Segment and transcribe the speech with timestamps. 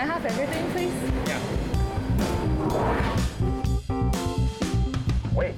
[0.00, 0.96] Can I have everything, please?
[1.26, 1.40] Yeah.
[5.36, 5.56] Wait.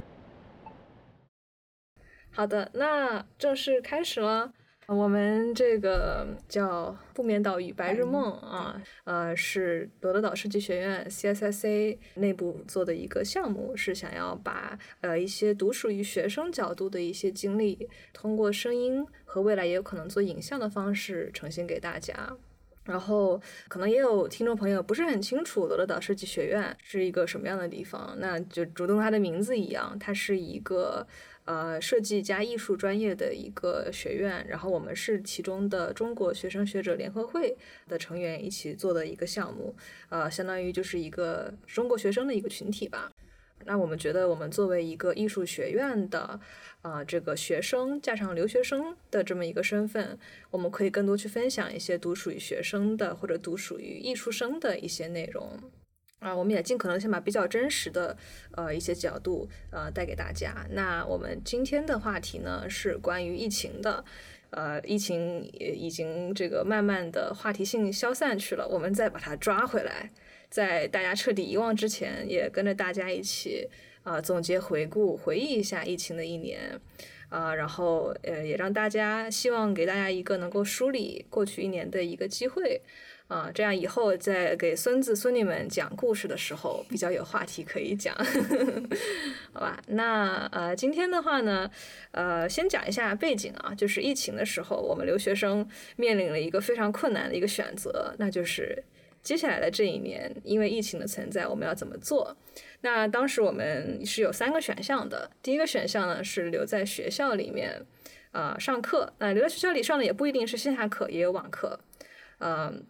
[2.29, 4.51] 好的，那正式开始了。
[4.87, 22.35] 我们这个叫《不眠岛屿白日梦》啊，呃，是罗德岛设计学院 CSSA 内部做的一个项目，是想要把呃一些独属于学生角度的一些经历，通过声音和未来也有可能做影像的方式呈现给大家。
[22.85, 31.07] 然后，可能也有听众朋友不是很清楚罗德岛设计学院是一个什么样的地方，那就主动它的名字一样，它是一个
[31.45, 34.45] 呃设计加艺术专业的一个学院。
[34.49, 37.55] 然后我们是其中的中国学生学者联合会
[37.87, 39.73] 的成员一起做的一个项目，
[40.09, 43.09] 呃，相当于就是一个中国学生的一个群体吧。
[43.65, 46.39] 那我们觉得，我们作为一个艺术学院的，
[46.81, 50.17] 呃，这个学生加上留学生的这么一个身份，
[50.51, 55.59] 我们可以更多去分享一些独属于学生的或者独属于艺术生的一些内容。
[56.19, 58.15] 啊，我们也尽可能先把比较真实的，
[58.51, 60.65] 呃，一些角度，呃，带给大家。
[60.71, 64.05] 那我们今天的话题呢，是关于疫情的。
[64.51, 70.11] 呃，疫情也已经这个慢慢的话题性消散去了，我们再把它抓回来。
[70.53, 73.67] 在大家彻底遗忘之前，也跟着大家一起
[74.03, 76.79] 啊总结、回顾、回忆一下疫情的一年
[77.29, 82.79] 啊，然后呃也让大家希望给大家一个能够梳理过去一年的一个机会
[83.27, 88.15] 啊，这样以后在给孙子孙女们讲故事的时候比较有话题可以讲，
[89.53, 89.81] 好吧？
[89.87, 91.67] 那呃今天的话呢，
[92.11, 98.83] 呃先讲一下背景啊，就是疫情的时候，我们留学生面临了一个非常困难的一个选择，那就是。
[99.23, 102.35] 接下来的这一年，因为疫情的存在，我们要怎么做？
[102.81, 105.31] 那当时我们是有三个选项的。
[105.41, 107.85] 第一个选项呢是留在学校里面，
[108.31, 109.13] 啊上课。
[109.19, 111.79] 那留在学校里上的也不一定是线下课，也有网课。
[112.39, 112.85] 嗯，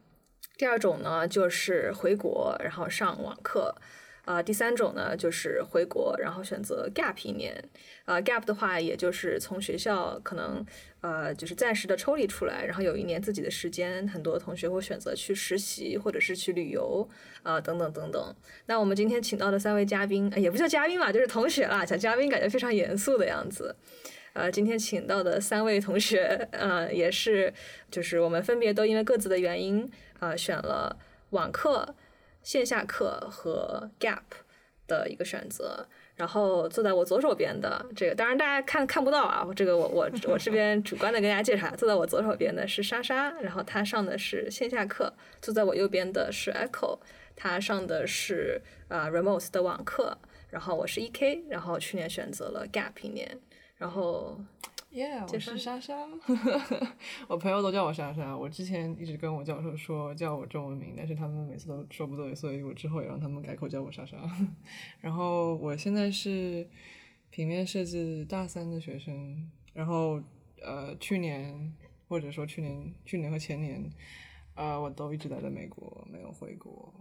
[0.58, 3.76] 第二种呢就是回国，然后上网课。
[4.26, 7.62] 啊，第三种呢，就是回国，然后选择 gap 一年。
[8.06, 10.66] 啊，gap 的话，也就是从学校可能
[11.02, 14.08] 呃，就是暂时的抽离出来，然后有一年自己的时间。
[14.08, 17.08] 很多同学会选择去实习，或者是去旅游，
[17.44, 18.36] 啊，等等等等。
[18.68, 21.86] 那我们今天请到的三位嘉宾，也不叫嘉宾吧，就是同学啦。
[21.86, 23.76] 讲嘉宾感觉非常严肃的样子。
[24.34, 27.54] 呃，今天请到的三位同学，呃，也是，
[27.92, 30.98] 就是我们分别都因为各自的原因，啊，选了
[31.32, 31.94] 网课。
[32.44, 34.22] 线下课和 gap
[34.86, 45.12] 的一个选择，然后坐在我左手边的这个，当然大家看看不到啊，这个我我我这 边主观的跟大家介绍，坐在我左手边的是莎莎，然后她上的是线下课，
[45.42, 47.00] 坐在我右边的是 Echo，
[47.36, 50.18] 她上的是啊 remote 的网课，
[50.50, 53.40] 然后我是 EK，然后去年选择了 gap 一年，
[53.78, 54.38] 然后。
[54.94, 56.08] 耶，我是莎莎，
[57.28, 58.38] 我朋友都叫我莎莎。
[58.38, 64.18] 我之前一直跟我教授说叫我中文名，但是他们每次都说不对，所以我之后也让他们改口叫我莎莎。
[65.02, 66.70] 然后我现在是
[67.32, 70.22] 平面设计大三的学生，然后
[70.62, 71.74] 呃去年
[72.08, 73.90] 或者说去年去年和前年
[74.54, 76.94] 啊我都一直待在美国，没有回国。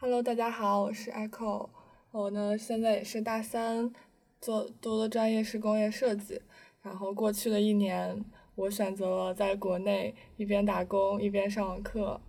[0.00, 1.70] Hello，大家好，我是 Echo，
[2.10, 3.92] 我呢现在也是大三，
[4.40, 6.42] 做读的专业是工业设计。
[6.82, 12.20] 然后过去的一年，我选择了在国内一边打工一边上网课。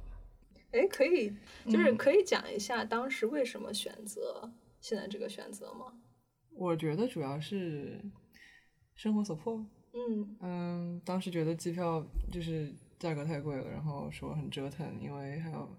[0.71, 1.31] 哎，可以，
[1.65, 5.93] 就是可以讲一下当时为什么选择现在这个选择吗？
[6.55, 7.99] 我觉得主要是
[8.95, 9.65] 生活所迫。
[9.93, 15.69] 嗯嗯，当时觉得机票就是价格太贵了，然后说很折腾，因为还有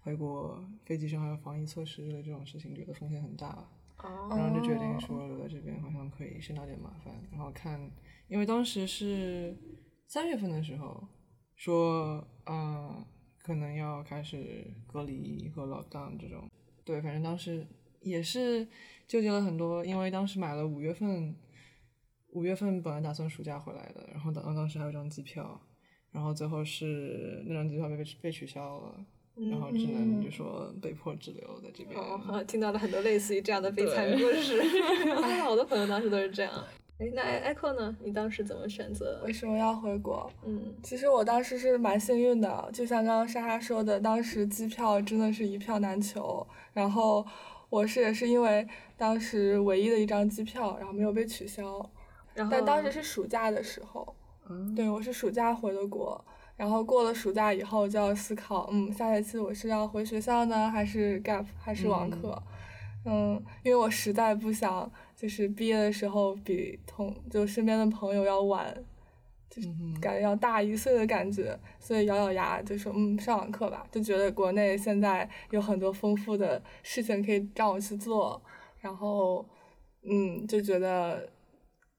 [0.00, 3.68] 回国，飞机上还有防疫措施的这种事情，觉得风险很大。
[3.98, 7.90] 然后就决定说留在这边好像可以省到点麻烦，然后看，
[8.28, 9.56] 因为当时是
[10.06, 11.06] 三月份的时候
[11.54, 13.04] 说，嗯，
[13.38, 16.48] 可能要开始隔离和 lockdown 这种，
[16.84, 17.66] 对，反正当时
[18.00, 18.66] 也是
[19.06, 21.34] 纠结了很多，因为当时买了五月份，
[22.32, 25.60] 五月份本来打算暑假回来的，然后当当时还有张机票，
[26.10, 29.06] 然后最后是那张机票被被取消了。
[29.50, 31.94] 然后只能就说被迫滞留在这边。
[32.00, 34.62] 哦，听到了很多类似于这样的悲惨故事。
[35.44, 36.50] 好多朋友当时都是这样。
[36.98, 37.22] 哎，那
[37.52, 37.94] Echo 呢？
[38.02, 39.22] 你当时怎么选择？
[39.26, 40.30] 为什么要回国？
[40.46, 46.46] 嗯，其实我当时是蛮幸运的，就像刚刚莎莎说的，当时机票真的是一票难求。
[46.72, 47.26] 然后
[47.68, 48.66] 我是也是因为
[48.96, 51.64] 当时唯一的一张机票，然后没有被取消。
[52.34, 54.14] 然后，但当时是暑假的时候。
[54.48, 56.24] 嗯，对，我是暑假回的国。
[56.56, 62.42] 然后过了暑假以后就要思考，嗯，下学期我是要回学校呢，还是 gap，还是网课？
[62.46, 62.55] 嗯，
[63.62, 68.76] 因为我实在不想就是毕业的时候比同就身边的朋友要晚
[69.48, 69.68] 就是
[70.00, 78.42] 感觉要大一岁的感觉，所以咬咬牙就说嗯上网课吧，就觉得国内现在有很多丰富的事情可以让我去做，
[78.80, 79.48] 然后
[80.02, 81.28] 嗯就觉得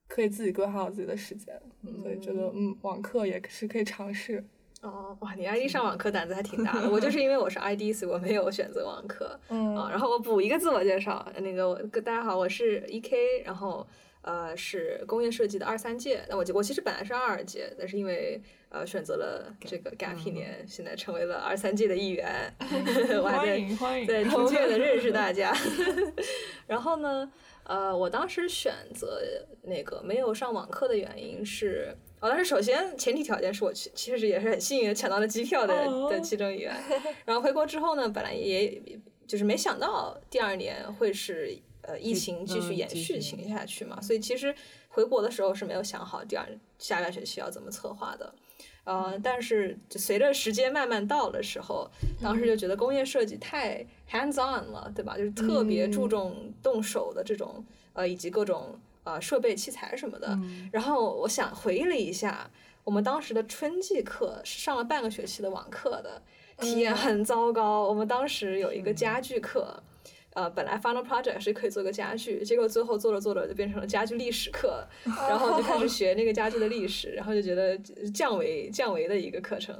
[0.07, 1.59] 可以自己规划好自己的时间，
[2.01, 4.45] 所以觉得嗯网课也是可以尝试。
[4.81, 6.89] 哦，哇，你 ID 上网课胆子还挺大的。
[6.91, 9.39] 我就是因为我是 ID，所以我没有选择网课。
[9.49, 9.75] 嗯。
[9.75, 13.85] 啊，然后我补一个自我介绍，那个我大家好，我是 EK，然后。
[14.23, 22.53] 呃，是工业设计的二三届，那我我其实本来是二二届，但是因为呃选择了这个 gap 一年，现在成为了二三届的一员，
[23.23, 25.55] 我还在在逐渐的认识大家。
[26.67, 27.31] 然后呢，
[27.63, 29.17] 呃，我当时选择
[29.61, 35.73] 那个没有上网课的原因是，哦，但是首先前提条件是我其其实也是很幸运的抢到了机票的
[36.09, 36.75] 的其中一员。
[37.25, 38.81] 然后回国之后呢，本来也
[39.27, 41.57] 就是没想到第二年会是。
[41.83, 44.53] 呃，疫情继续延续情下去嘛，所以其实
[44.89, 46.45] 回国的时候是没有想好第二
[46.77, 48.35] 下半学期要怎么策划的，
[48.83, 51.89] 呃，但是随着时间慢慢到的时候，
[52.21, 55.15] 当时就觉得工业设计太 hands on 了，对吧？
[55.17, 60.37] 就是特别注重动手的这种，呃，以及各种呃设备器材什么的。
[60.71, 62.49] 然后我想回忆了一下，
[62.83, 66.21] 我们当时的春季课是上了半个学期的网课的，
[66.59, 67.87] 体验很糟糕。
[67.87, 69.81] 我们当时有一个家具课。
[70.33, 74.87] 呃，本来 final project 是可以做个家具，结果最后做着做着就变成了家具历史课，
[75.27, 77.75] 然后就开始 学那个家具的历史，然后就觉得
[78.13, 79.75] 降维降维的一个课程，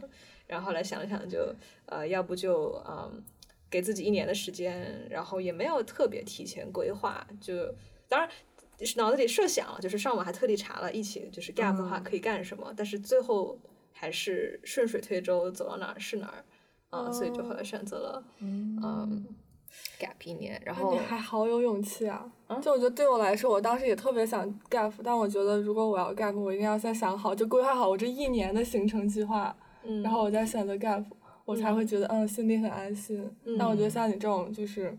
[0.47, 1.53] 然后后来想想就
[1.85, 3.23] 呃，要不就嗯，
[3.69, 7.53] 给自己一年的时间，然后也没有特别提前规划，就
[8.07, 8.27] 当然
[8.97, 13.57] 脑子里设想就是上网还特地查了疫情就是 gap 的话可以干什么，但是最后
[13.91, 16.43] 还是顺水推舟走到哪儿是哪儿，
[16.89, 19.25] 啊，所以就后来选择了嗯。
[19.99, 22.31] gap 一年，然后你还好有勇气啊！
[22.61, 29.55] 就我觉得对我来说，我当时也特别想 gap，但我觉得如果我要 gap，我一定要先想好，就规划好我这一年的行程计划，
[30.03, 31.03] 然后我再选择 gap，
[31.43, 33.29] 我才会觉得嗯心里很安心。
[33.59, 34.97] 但我觉得像你这种就是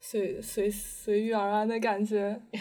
[0.00, 2.40] 随随随遇而安的感觉，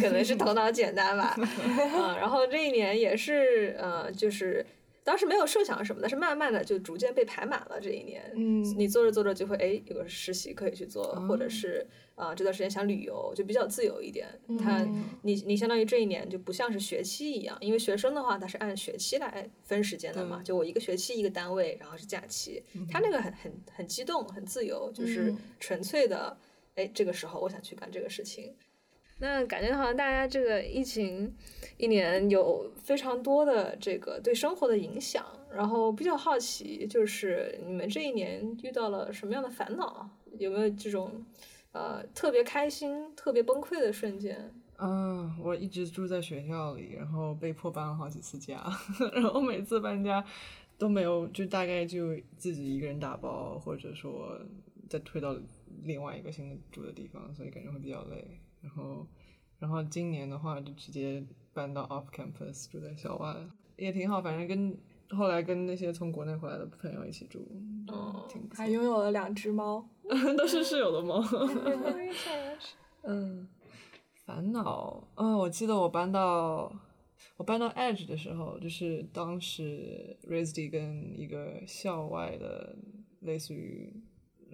[0.00, 1.34] 可能是头脑简单吧。
[1.38, 4.64] 嗯，然后这一年也是呃就是。
[5.06, 7.78] 当时没有设想什么，但是慢慢的就逐渐被排满了。
[7.78, 14.26] 这一年，嗯，你做着做着就会哎有个实习可以去做，或者是啊这段时间想旅游就比较自由一点。
[14.58, 14.82] 他
[15.20, 22.62] 你你相当于这一年就不像是学期一样，因为学生的话他是按学期来分时间的嘛，就我一个学期一个单位，然后是假期。
[22.90, 26.34] 他那个很很很激动，很自由，就是纯粹的
[26.74, 28.54] 哎这个时候我想去干这个事情。
[29.20, 31.32] 那感觉好像大家这个疫情
[31.76, 40.10] 一年有非常多的这个对生活的影响，然后比较好奇，就是你们这一年遇到了什么样的烦恼？
[40.36, 41.24] 有没有这种
[41.70, 44.52] 呃特别开心、特别崩溃的瞬间？
[44.78, 48.60] 嗯，我一直住在学校里，然后被迫搬了好几次家，
[49.14, 50.22] 然后每次搬家
[50.76, 54.36] 都没有，就大概就自己一个人打包，或者说
[54.88, 55.36] 再推到
[55.84, 58.40] 另外一个新的住的地方，所以感觉会比较累。
[58.60, 59.06] 然后，
[59.58, 63.34] 然后今年的话就直接搬到 off campus 住在校外，
[63.76, 64.20] 也挺好。
[64.20, 64.76] 反正跟
[65.16, 67.46] 后来跟那些从国内回来的朋友一起住，
[67.88, 69.86] 哦，还拥有了两只猫，
[70.36, 71.22] 都是室友的猫。
[73.06, 73.46] 嗯，
[74.24, 76.72] 烦恼，嗯，我记得我搬到
[77.36, 82.74] 我搬到 Edge 的时候，就是当时 RISD 跟一个校外的
[83.20, 83.92] 类似于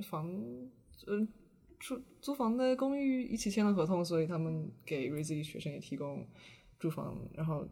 [0.02, 0.28] 房，
[1.06, 1.28] 嗯。
[1.82, 6.26] 租租房的公寓一起签了合同，所以他们给 r i z 学生也提供
[6.78, 7.16] 住房。
[7.32, 7.66] 然后，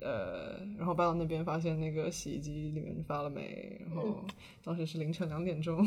[0.00, 4.24] 呃，然后搬到那边发现那个洗衣机里面发了霉，然后
[4.62, 5.84] 当时是凌晨两点钟，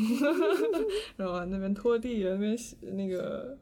[1.16, 3.58] 然后那边拖地，那边洗那个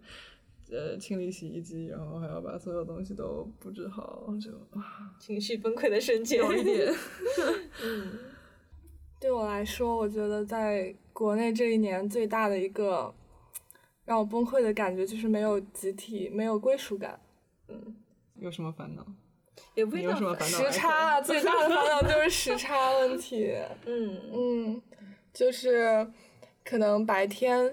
[0.69, 4.51] 呃清理洗衣机，然后还要把所有东西都布置好，就
[5.21, 6.93] 情绪崩溃的瞬间有一点。
[7.85, 8.19] 嗯，
[9.21, 13.15] 对我来说，我觉得在国内这一年最大的一个。
[14.05, 17.21] 让我崩溃的感觉就是没有集体，没有归属感。
[17.69, 17.95] 嗯，
[18.35, 19.07] 有什么烦恼？
[19.77, 20.59] 也不有什么烦恼。
[20.59, 23.55] 时差，最大的烦恼就是时差问题。
[23.87, 24.83] 嗯嗯，
[25.33, 26.11] 就是
[26.65, 27.73] 可能白天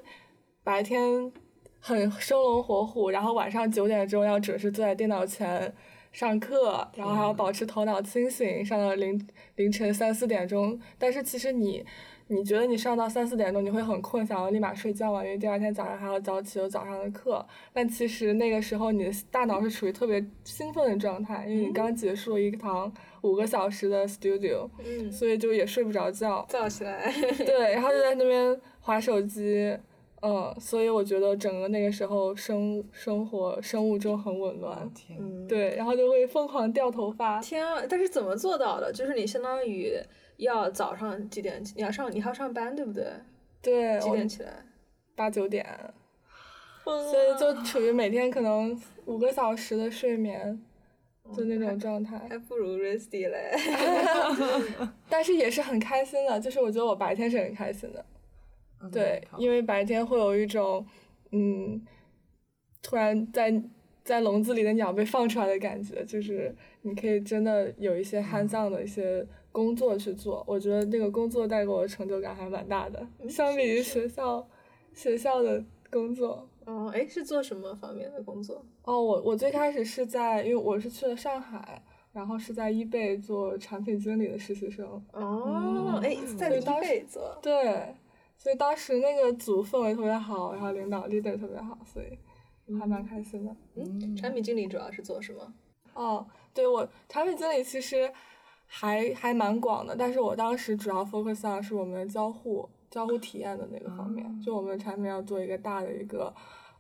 [0.64, 1.34] 白天
[1.80, 5.76] 很生龙活虎，然后晚上九点钟要准时坐在电脑前
[6.12, 10.80] 上课，然后还要保持头脑清醒，上到凌凌晨三四点钟。
[11.00, 11.84] 但是其实你。
[12.32, 15.24] 你觉得你上到三四点钟你会很困，想要立马睡觉嘛？
[15.24, 17.44] 因为第二天早上还要早起有早上的课。
[17.74, 24.70] 但其实那个时候你的大脑是处于特别兴奋的状态，因为你刚结束了一堂五个小时的 studio，
[25.12, 26.46] 所以就也睡不着觉。
[26.48, 27.12] 早起来。
[27.44, 29.76] 对，然后就在那边划手机，
[30.22, 37.42] 嗯，所以我觉得整个那个时候生生活生物钟很紊乱，天，对，然后就会疯狂掉头发。
[37.42, 37.82] 天啊！
[37.90, 38.94] 但是怎么做到的？
[38.94, 39.94] 就是你相当于
[40.40, 41.62] 要早上几点？
[41.76, 43.06] 你要上你还要上班对不对？
[43.62, 44.66] 对，几点起来？
[45.16, 45.66] 八九点。
[46.84, 50.60] 所以就处于每天可能五个小时的睡眠，
[51.36, 52.18] 就那种状态。
[52.28, 53.52] 还不如 Rusty 嘞。
[55.08, 58.04] 但是也是很开心的，就是我觉得我白天是很开心的。
[58.92, 60.84] 对，因为白天会有一种，
[61.32, 61.86] 嗯，
[62.82, 63.62] 突然在
[64.04, 70.44] 在笼子里的鸟被放出来的感觉，就是你可以真的有一些 hands on 的一些工作去做。
[70.48, 74.48] 我觉得那个工作带给我的成就感还蛮大的，相比于学校
[74.94, 76.48] 学校的工作。
[76.66, 78.64] 哦，哎，是做什么方面的工作？
[78.84, 84.86] 哦，我我最开始是在，因为我是去了上海，然后是在易贝做产品经理的实习生。
[85.14, 87.38] 哦，哎，在易贝做。
[87.42, 87.96] 对。
[88.42, 92.18] 所以当时那个组氛围特别好，然后领导 leader 特别好，所以
[92.80, 93.54] 还蛮开心的。
[93.76, 95.54] 嗯，产品经理主要是做什么？
[95.94, 98.10] 哦，对我产品经理其实
[98.72, 106.34] 还还蛮广的，但是我当时主要 focus on 是我们交互交互体验的那个方面，就我们产品要做一个大的一个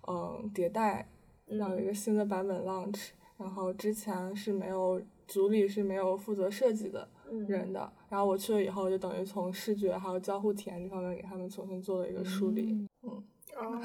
[0.07, 1.09] 嗯迭代，
[1.47, 7.09] 要有一个新的版本 launch，然后之前是没有组里是没有负责设计的。
[7.47, 12.87] 人的，然后我去了以后，就等于从视觉还有交互体验这方面给他们重新做了一个梳理。
[13.03, 13.23] 嗯，
[13.55, 13.79] 哦，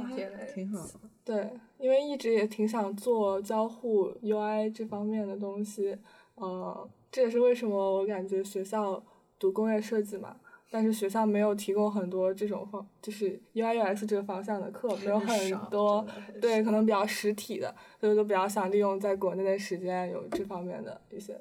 [0.54, 0.82] 挺好。
[1.22, 5.94] 对，因为一直也挺想做交互 UI 这方面的东西，
[6.36, 9.02] 呃，这也是为什么我感觉学校
[9.38, 10.36] 读工业设计嘛。
[10.68, 16.06] 但是学校没有提供很多这种方，就是 UI UX 这个方向的课，没有很多，
[16.42, 21.40] 对，可能比较实体的，所以就比较想利用在国内的时间有这方面的一些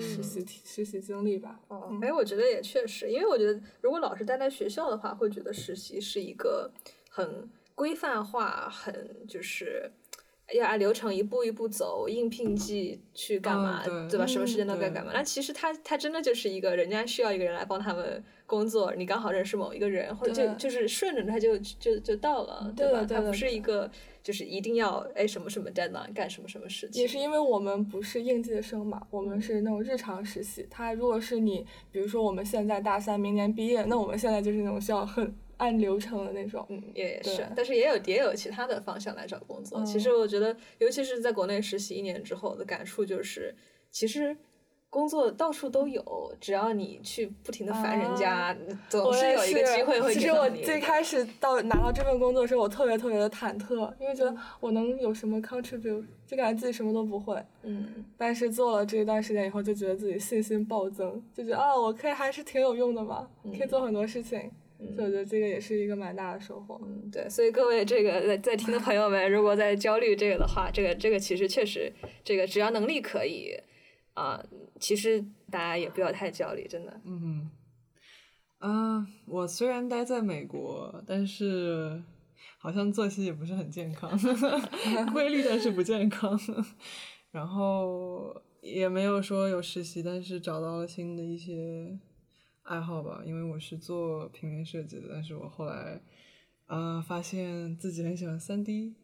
[0.00, 1.60] 实习实习经历吧。
[1.68, 6.72] 哦，哎，我觉得也确实，因为我觉得如果老是待在学校的话，会觉得实习是一个
[7.08, 9.92] 很规范化，很就是。
[10.52, 14.26] 要按流程一步一步走，应聘季去干嘛，对吧？
[14.26, 15.10] 什么时间都该干嘛？
[15.14, 23.04] 那其实他他真的就是一个人家需要一个人来帮他们工作，你刚好认识某一个人，或者就就是顺着他就就就到了，对吧？
[23.08, 23.90] 他不是一个
[24.22, 27.00] 就是一定要哎什么什么 deadline 干什么什么事情。
[27.00, 30.66] 也是因为我们不是应届生嘛，我们是那种日常实习。
[30.70, 35.34] 他如果是你，比如说我们现在大三，明年毕业，那我们现在就是那种需要很。
[35.56, 39.84] 按流程的那种，嗯，也是，但是也有也有其他的方向来找工作。
[39.84, 43.54] 其实我觉得，尤其是在国内实习一年之后的感触就是，
[43.90, 44.36] 其实
[44.90, 48.56] 工作到处都有，只要你去不停的烦人家，
[48.88, 57.40] 总是有一个机会会其实我最开始到拿到这份工作的时候，我特别特别的忐忑，因为觉得我能有什么 contribute，就感觉自己什么都不会。
[57.62, 58.04] 嗯。
[58.16, 64.50] 但是做了这一段时间以后，就觉得自己信心暴增，就觉得啊，我可以还是挺有用的嘛，可以做很多事情。
[64.78, 66.80] 所以我觉得这个也是一个蛮大的收获。
[66.84, 73.54] 嗯，对，所以各位这个在在听的朋友们，如果在焦虑这个的话，这个这个其实确实，这个只要能力可以，
[74.12, 74.44] 啊，
[74.78, 77.00] 其实大家也不要太焦虑，真的。
[77.04, 77.50] 嗯，
[78.58, 82.02] 啊，我虽然待在美国，但是
[82.58, 84.10] 好像作息也不是很健康，
[85.14, 86.38] 规律但是不健康，
[87.30, 91.98] 然后也没有说有实习，但是找到了新的一些。
[92.64, 96.00] 爱好吧，因为我是做平面设计的，但是我后来，
[96.66, 98.94] 啊，发现自己很喜欢三 D，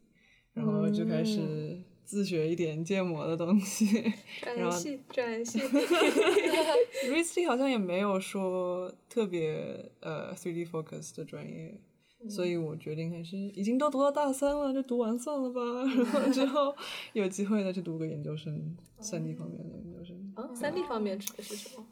[0.53, 3.85] 然后就开始自学一点建模的东西。
[4.41, 5.59] 专业系，专业系。
[7.05, 11.79] RISD 好像也没有说特别呃 3D focus 的专业，
[12.27, 15.61] 所以我决定还是已经都读到大三了，就读完算了吧。
[15.83, 16.75] 然后之后
[17.13, 20.33] 有机会再去读个研究生，三 D 方面的研究生。
[20.35, 21.85] 啊，三 D 方面指的是什么？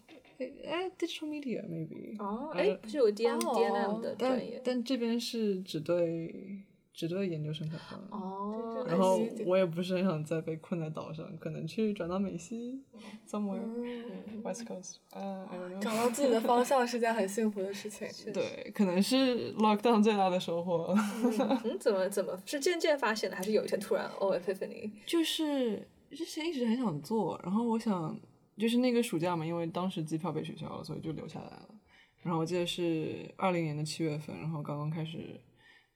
[0.66, 2.16] 哎，digital media maybe。
[2.24, 4.62] 哦，哎，不是有 D M D N M 的专业？
[4.64, 8.00] 但这边是只对只对研究生开放。
[8.10, 8.86] 哦。
[8.88, 12.82] 然后我也不是很想再被困在岛上，可能去转到美西
[13.30, 13.60] ，somewhere
[14.42, 14.96] west coast。
[15.10, 15.46] 啊，
[15.82, 18.08] 找到自己的方向是件很幸福的事情。
[18.32, 20.96] 对，可能是 lockdown 最大的收获。
[21.66, 24.90] 嗯，怎么怎么是渐渐发现的，还是有一天突然 oh epiphany？
[25.06, 28.18] 就是之前一直很想做，然后我想。
[28.60, 31.70] 就是那个暑假嘛，因为当时机票被取消了，所以就留下来了。
[32.22, 35.40] 然后我记得是二零年的七月份，然后刚刚开始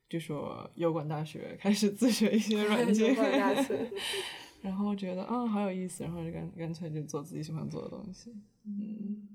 [0.09, 3.13] 就说油管大学开始自学一些软件，
[4.61, 8.31] 然后觉得啊好有意思，然后就干干脆就做自己喜欢做的东西。
[8.65, 9.27] 嗯，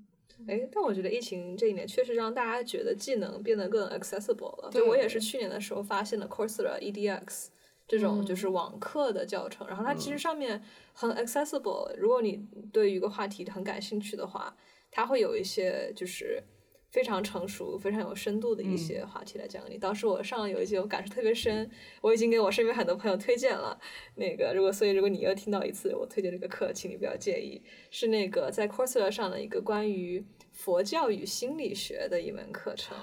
[0.46, 4.70] 哎，但我觉得疫情这一年确实让大家觉得技能变得更 accessible 了。
[4.72, 7.48] 对我也是去年的时候发现了 Coursera EDX。
[7.88, 11.90] 这种就是网课的教程，然后它其实上面很 accessible。
[11.96, 14.54] 如果你对于一个话题很感兴趣的话，
[14.90, 16.42] 它会有一些就是
[16.90, 19.78] 非常成熟、非常有深度的一些话题来讲你。
[19.78, 21.70] 当时我上了有一节，我感受特别深，
[22.02, 23.80] 我已经给我身边很多朋友推荐了。
[24.16, 27.62] 那个，如果所以如果你又听到一次我推荐这个课，请你不要介意。
[27.90, 32.94] 是那个在 Coursera 上的一个关于佛教与心理学的一门课程，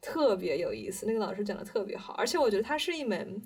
[0.00, 1.04] 特别有意思。
[1.04, 3.42] 那个老师讲的特别好，而且我觉得它是一门。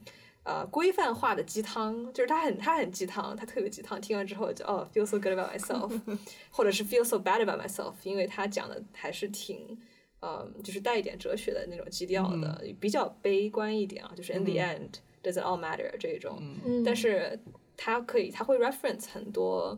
[0.46, 4.00] 呃，规范化的鸡汤，就是他很他很鸡汤，他特别鸡汤。
[4.00, 6.00] 听完之后就哦，feel so good about myself，
[6.52, 9.76] 或者是 feel so bad about myself，因为他讲的还是挺，
[10.22, 16.40] 嗯，就是带一点哲学的那种基调的，比较悲观一点啊，就是 in the end does it all matter 这种。
[16.84, 17.36] 但是
[17.76, 19.76] 它可以，它会 reference 很多，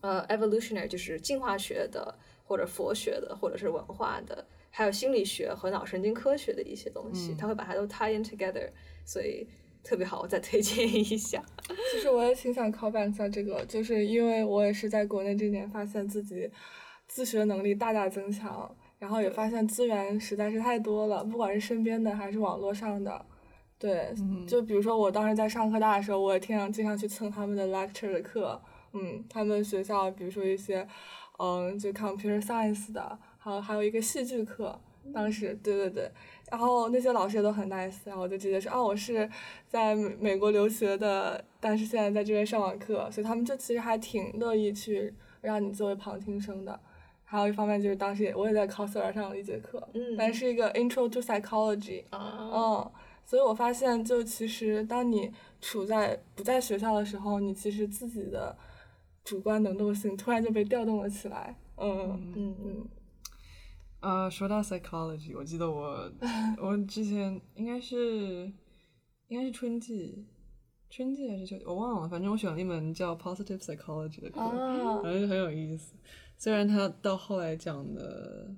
[0.00, 8.68] 呃，evolutionary 就是进化学的，或者佛学的，或者是文化的，还有心理学和脑神经科学的一些东西，他会把它都 tie in together，
[9.04, 9.46] 所以。
[9.84, 11.40] 特别好，我再推荐一下。
[11.92, 16.50] 其实我也挺想考板一下这个，就是因为我也是在国内这年发现自己
[17.06, 23.24] 自学能力大大增强，然后也发现资源实在是太多了，不管是身边的还是网络上的。
[23.78, 24.14] 对，
[24.48, 28.60] 就比如说我当时在上科大的时候，我也经常经常去蹭他们的 lecture 的课。
[28.94, 30.86] 嗯，他们学校比如说一些，
[31.38, 34.80] 嗯，就 computer science 的，还有还有一个戏剧课。
[35.12, 36.10] 当时，对对对。
[36.50, 39.28] 然后那些老师也都很 nice，然后我就直接说啊，我是
[39.66, 46.78] 在美美国留学的，但是现在在这边上网课，所以他们就其实还挺乐意去让你作为旁听生的。
[47.24, 52.88] 还有一方面就是当时也我也在 Coursera 上了一节课，嗯，但是一个 Intro to Psychology，嗯，
[53.24, 58.54] 所以我发现就其实当你处在不在学校的时候，你其实自己的
[59.24, 62.88] 主观能动性突然就被调动了起来，嗯嗯嗯。
[64.04, 66.12] 呃，说到 psychology，我记得我
[66.60, 68.52] 我之前应该是
[69.28, 70.26] 应该是春季，
[70.90, 72.08] 春季还是秋季，我忘了。
[72.10, 74.40] 反正我选了一门叫 positive psychology 的课，
[75.02, 75.94] 反正就很有意思。
[76.36, 78.54] 虽然他到后来讲的，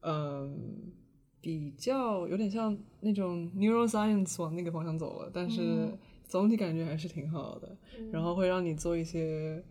[0.00, 0.92] 嗯，
[1.40, 7.76] 比较有点像那种 neuroscience 往那个方向走了，但是总体感觉还是挺好的。
[8.10, 9.64] 然后会让你做一些。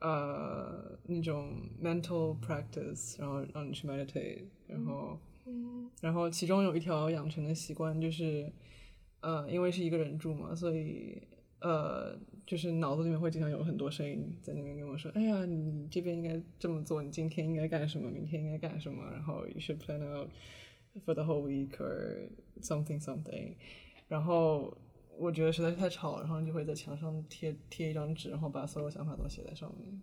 [0.00, 5.18] 呃，那种 mental practice，然后让你去 meditate，然后，
[6.00, 8.50] 然后其中有一条养成的习惯就是，
[9.20, 11.20] 呃，因为是一个人住嘛，所以
[11.60, 20.30] 呃，就是脑子里面会经常有很多声音在那边跟我说，哎呀，你这边应该这么做，你今天应该干什么，明天应该干什么，然后 you should plan out
[21.04, 22.28] for the whole week or
[22.62, 23.54] something something，
[24.08, 24.76] 然后。
[25.20, 30.00] 我觉得实在是太吵，然后就会在墙上贴贴一张纸，然后把所有想法都写在上面，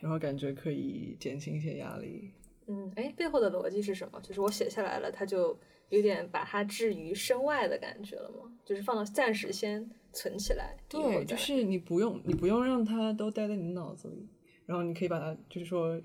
[0.00, 2.32] 然后感觉可以减轻一些压力。
[2.66, 4.18] 嗯，哎，背后的逻辑是什么？
[4.22, 5.58] 就是我写下来了，它就
[5.90, 8.50] 有点把它置于身外的感觉了吗？
[8.64, 10.76] 就是放到暂时先存起来。
[10.88, 14.28] 对，就是你不用你不用让它都待在你脑子里，
[14.66, 16.00] 然后你可以把它就是说，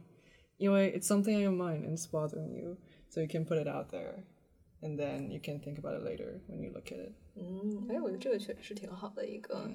[0.57, 3.93] 因为 it's something on your mind and it's bothering you，so you can put it out
[3.93, 7.11] there，and then you can think about it later when you look at it。
[7.35, 9.69] 嗯，哎，我觉得这个确实是挺好的一个，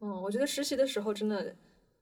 [0.00, 1.54] 嗯，我觉得实习的时候真的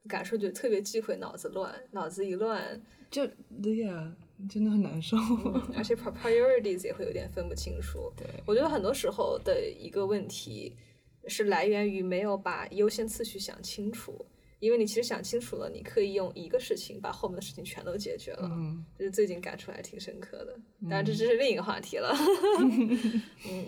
[0.09, 3.27] 感受就特别忌讳脑子乱，脑子一乱就
[3.63, 4.17] 对呀，
[4.49, 5.17] 真的很难受，
[5.77, 8.13] 而且 priorities 也会有点分不清楚。
[8.17, 10.77] 对，我觉得很多时候的一个问题
[11.27, 14.25] 是来源于没有把优先次序想清楚。
[14.61, 20.55] 因为你其实想清楚了，你可以用一个事情把后面的事情全都解决了，嗯就是最近感触还挺深刻的。
[20.83, 22.15] 当然，这只是另一个话题了。
[23.49, 23.67] 嗯。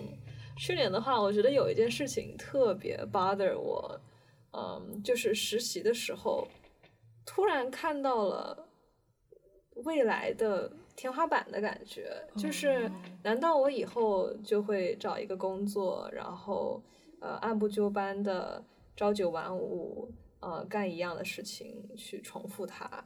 [0.56, 4.00] 去年的话，我觉得有一件事情特别 bother 我，
[4.52, 6.46] 嗯，就是实习的时候，
[7.26, 8.68] 突然看到了
[9.76, 12.12] 未来的天花板的感觉。
[12.36, 12.88] 就是，
[13.24, 16.80] 难道我以后就会找一个工作，然后
[17.20, 18.62] 呃按部就班的
[18.94, 23.02] 朝九晚五，呃干一样的事情去重复它，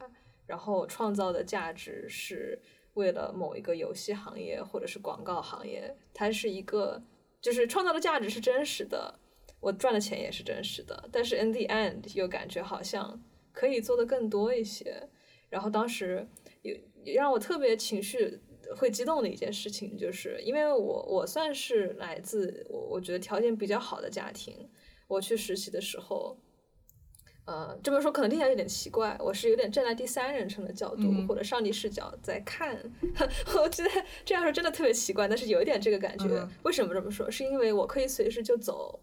[0.46, 2.60] 然后创造的价值是
[2.94, 7.02] 为了某一个游戏行业或者是广告行业，它是一个。
[7.46, 9.20] 就是创造的价值是真实的，
[9.60, 15.08] 我赚的钱也是真实的，但是 in the end 又感觉好像可以做的更多一些。
[15.48, 16.26] 然后当时
[16.62, 16.74] 有
[17.14, 18.40] 让我特别情绪
[18.76, 24.68] 会激动的一件事情，就是因为我我算是来自我我觉得条件比较好的家庭，
[25.06, 26.36] 我去实习的时候。
[27.46, 32.76] 呃，这么说可能听起来有点奇怪，我是有点站在第三人称的角度或者上帝视角在看，
[33.56, 33.90] 我觉得
[34.24, 36.48] 这样说真的特别奇怪，但是有一点这个感觉。
[36.64, 37.30] 为什么这么说？
[37.30, 38.98] 是因为我可以随时就走，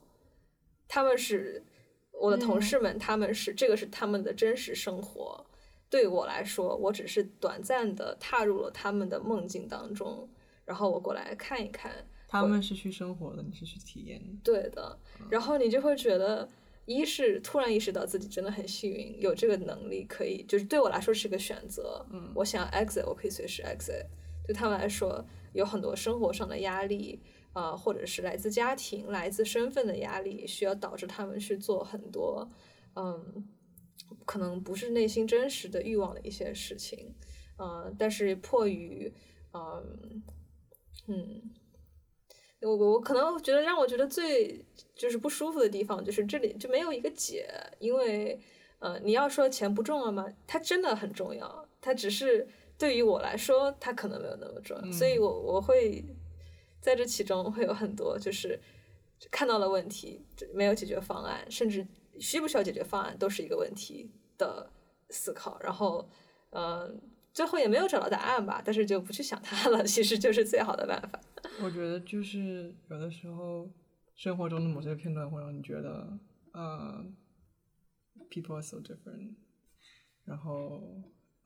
[0.89, 1.63] 他们是
[2.11, 5.45] 我的同事们，他们是这个是他们的真实生活。
[5.89, 10.27] 对我来说，我只是短暂的踏入了他们的梦境当中，
[10.65, 11.93] 然后我过来看一看。
[12.27, 14.21] 他们是去生活的，你是去体验。
[14.43, 16.45] 对的，然后你就会觉得。
[16.85, 22.05] 一是突然意识到自己真的很幸运，有这个能力可以，就是对我来说是个选择。
[22.11, 24.05] 嗯，我想 exit，我可以随时 exit。
[24.45, 27.21] 对他们来说有很多生活上的压力，
[27.53, 32.51] 啊，或者是来自家庭、来自身份的压力，需要导致他们去做很多，
[32.95, 33.47] 嗯，
[34.25, 37.15] 可能不是内心真实的欲望的一些事情，
[37.57, 39.13] 嗯，但是迫于，
[39.53, 40.21] 嗯，
[41.07, 41.41] 嗯，
[42.63, 44.63] 我我可能觉得让我觉得最
[44.95, 47.47] 就是不舒服的地方，就是这里就没有一个解，
[47.79, 48.39] 因为。
[48.79, 50.27] 呃，你要说钱不重要吗？
[50.45, 52.45] 它真的很重要，它只是
[52.77, 56.03] 对于我来说，它可能没有那么重要，所以我我会
[56.81, 58.59] 在这其中会有很多就是
[59.31, 60.19] 看到了问题
[60.53, 61.87] 没有解决方案，甚至
[62.19, 64.69] 需不需要解决方案都是一个问题的
[65.09, 66.05] 思考，然后
[66.49, 66.99] 嗯，
[67.33, 71.19] 最后也没有找到答案吧，但是就不去想它了，其实就是最好的办法。
[71.63, 73.69] 我觉得就是有的时候
[74.15, 76.17] 生活中的某些片段会让你觉得，
[76.53, 77.05] 呃。
[78.29, 79.35] People are so different，
[80.25, 80.81] 然后，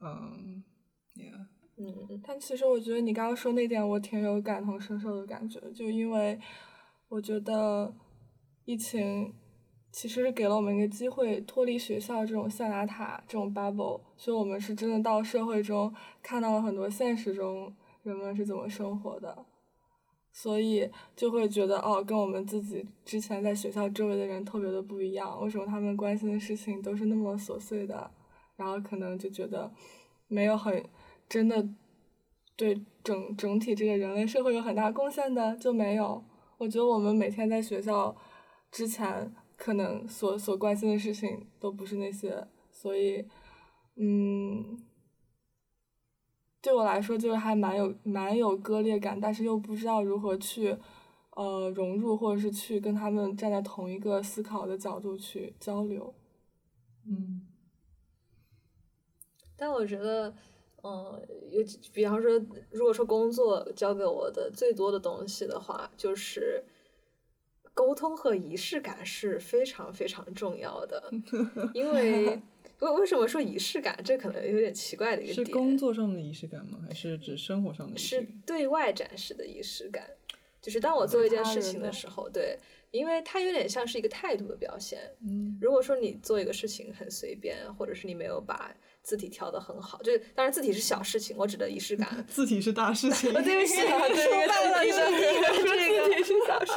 [0.00, 0.62] 嗯
[1.14, 1.46] ，Yeah，
[1.76, 6.40] 嗯，但其实我觉得你刚刚说那点，我挺有感同身受的感觉，就因为
[7.08, 7.94] 我觉得
[8.64, 9.34] 疫情
[9.90, 19.44] 其实是给了我们一个机会，脱离学校这种象牙塔这种 bubble，所以我们是真的到社会中看到了很多现实中人们是怎么生活的。
[20.30, 25.42] 所以就会觉得哦，跟我们自己之前在学校周围的人特别的不一样。
[25.42, 28.08] 为什么他们关心的事情都是那么琐碎的？
[28.54, 29.72] 然后可能就觉得
[30.28, 30.84] 没有很
[31.28, 31.66] 真的
[32.54, 36.22] 对整整体这个人类社会有很大贡献的就没有。
[36.58, 38.14] 我觉得我们每天在学校
[38.70, 43.26] 之前可能所所关心的事情都不是那些，所以
[43.96, 44.82] 嗯。
[46.60, 50.76] 对我来说，就是还蛮有蛮有割裂感，但是又不知道如何去，
[51.30, 56.12] 呃，融入或者是去跟他们站在同一个思考的角度去交流。
[57.06, 57.46] 嗯。
[59.56, 60.34] 但我觉得，
[60.82, 61.62] 嗯，有
[61.94, 62.32] 比方说，
[62.72, 66.64] 如果说工作教给我的最多的东西的话，就是
[67.78, 71.00] 沟通和仪式感是非常非常重要的，
[71.72, 72.36] 因为。
[72.80, 74.00] 为为什么说仪式感？
[74.04, 75.46] 这可能有点奇怪的一个点。
[75.46, 76.78] 是工作上的仪式感吗？
[76.86, 78.26] 还是指生活上的仪式感？
[78.26, 80.08] 是对外展示的仪式感，
[80.62, 82.56] 就是当我做一件事情的时候，对，
[82.92, 85.00] 因为它有点像是一个态度的表现。
[85.22, 88.72] 嗯，如果说你做一个事情很随便，或者是你没有把。
[89.08, 92.26] 字体调的很好，就是当然字体是小事情，我指的仪式感。
[92.28, 93.32] 字体是大事情。
[93.42, 93.88] 对不起，说
[94.46, 96.72] 大了，你说这个是小事。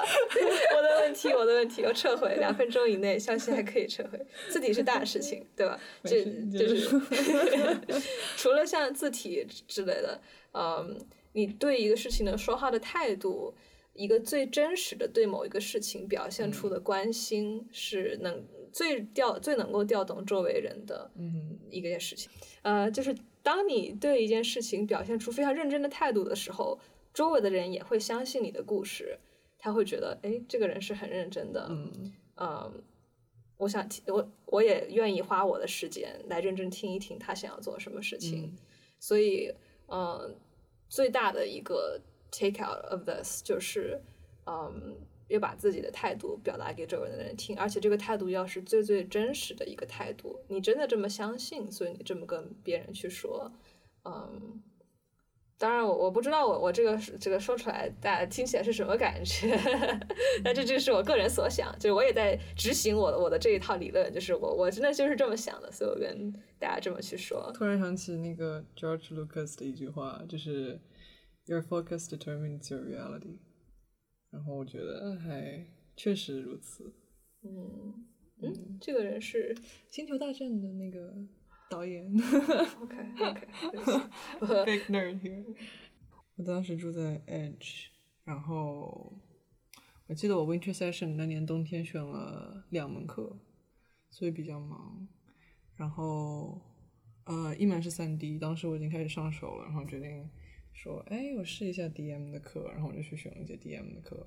[0.74, 4.18] 我的问题，我的问题，我撤回，两分钟以内，相信还可以撤回。
[4.48, 5.78] 字体是大事情，对吧？
[6.06, 6.24] 这
[6.58, 7.02] 就是。
[8.38, 10.22] 除了像字体之类的，
[10.54, 10.98] 嗯，
[11.34, 13.54] 你对一个事情的说话的态度，
[13.94, 18.42] 一个最真实的对某一个事情表现出的关心，是能。
[18.72, 21.12] 最调最能够调动周围人的
[21.70, 22.30] 一个事情，
[22.62, 26.80] 呃，就是当你对一件事情表现出非常认真的态度的时候，
[27.14, 29.20] 周围的人也会相信你的故事，
[29.58, 31.68] 他会觉得，哎，这个人是很认真的，
[32.38, 32.84] 嗯，
[33.58, 38.56] 我想听我我也愿意花我的时间来认真听一听他想要做什么事情，
[39.00, 39.54] 所以，
[39.88, 40.36] 嗯，
[40.90, 42.00] 最大的一个
[42.32, 44.02] take out of this 就是，
[44.46, 44.96] 嗯。
[45.32, 53.52] 要把自己的态度表达给周围的人听，而且这个态度要是最最真实的一个态度，你真的这么相信，所以你这么跟别人去说，
[54.06, 54.62] 嗯，
[55.58, 59.58] 当然我我不知道我我这个这个说出来大家听起来是什么感觉，
[60.44, 67.52] 但这就是我个人所想，就是我也在执行我的我的这一套理论，就是我我真的就是这么想的，所以我跟大家这么去说。
[67.54, 70.80] 突然想起那个 George Lucas 的一句话，就是
[71.46, 73.38] Your focus determines your reality。
[74.32, 75.64] 然后我觉得还
[75.96, 76.92] 确实如此。
[77.44, 78.06] 嗯
[78.42, 79.54] 嗯，这个人是
[79.90, 81.14] 《星球大战》的那个
[81.70, 82.12] 导演。
[82.82, 82.98] OK
[84.40, 84.66] OK。
[84.66, 85.46] Big nerd here。
[86.38, 87.88] 我当时住在 Edge，
[88.24, 89.14] 然后
[90.08, 93.38] 我记得我 Winter Session 那年冬天选了两门课，
[94.10, 95.08] 所以比较忙。
[95.76, 96.62] 然后
[97.26, 100.30] 呃，一门是三 D，当时我已经开始上手了，然后决定。
[100.74, 104.26] 说，哎，我试一下 DM 的课，然后我就去选了一节 DM 的课，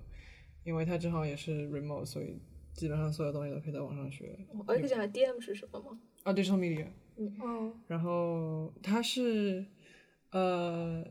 [0.64, 2.38] 因为它正好也是 remote，所以
[2.72, 4.38] 基本上所有东西都可以在网上学。
[4.56, 6.00] 我可以讲下 DM 是什么吗？
[6.22, 6.86] 啊，digital media。
[7.16, 7.72] 嗯哦。
[7.86, 9.64] 然后它是
[10.30, 11.04] 呃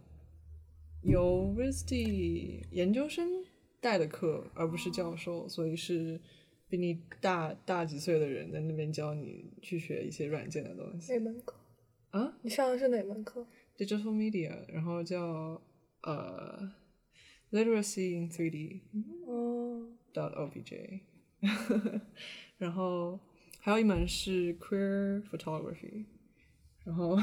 [1.01, 3.43] 由 RISD 研究生
[3.79, 6.19] 带的课，而不是教授，所以是
[6.69, 11.13] 比你大大几岁的人在那边教你去学一些软件的东西。
[11.13, 11.55] 哪门课？
[12.13, 12.37] 啊？
[12.43, 13.45] 你上的是哪门课
[13.75, 15.59] ？Digital Media，然后叫
[16.03, 16.71] 呃
[17.51, 18.81] Literacy in 3D，
[19.25, 21.01] 哦，dot obj，
[22.57, 23.19] 然后
[23.59, 26.05] 还有一门是 Queer Photography，
[26.85, 27.17] 然后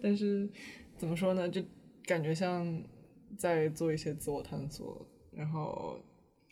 [0.00, 0.48] 但是
[0.96, 1.46] 怎么说呢？
[1.50, 1.62] 就
[2.06, 2.82] 感觉像
[3.36, 6.00] 在做一些自我探索，然后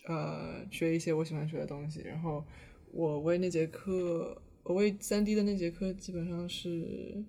[0.07, 2.03] 呃学一些我喜欢学的东西。
[2.03, 2.45] 然后
[2.93, 7.25] 我为那节课，我为三 D 的那节课基本上是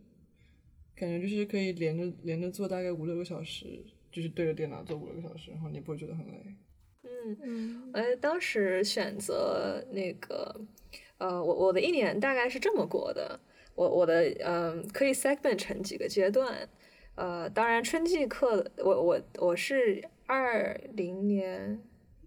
[0.96, 6.56] 感觉就是可以连着连着做大概五六个小时，就是对着电脑做五六个小时，然后你不会觉得很累。
[7.04, 10.62] 嗯嗯，哎，当时选择那个，
[11.18, 13.40] 呃，我我的一年大概是这么过的，
[13.74, 16.70] 我我的嗯可以 segment 成几个阶段，
[17.16, 21.82] 呃，当然春季课，我我我是二零年。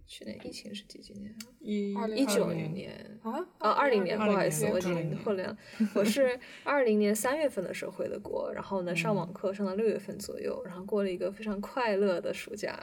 [0.07, 1.35] 去年疫情是几几年？
[1.61, 5.57] 一一九年啊啊，二零年，不好意思，我已经混了。
[5.95, 12.79] 我是二零年三月份的时候回的国，然后呢上网课上到六月份左右，然后过了一个非常快乐的暑假，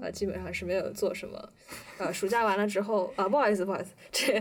[0.00, 1.52] 呃，基本上是没有做什么。
[1.98, 4.32] 呃，暑假完了之后啊，不好意思，不好意思，这，